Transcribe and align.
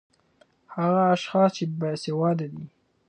ـ 0.37 0.73
هغه 0.75 1.03
اشخاص 1.15 1.49
چې 1.57 1.63
باسېواده 1.79 2.47
دي 2.53 2.65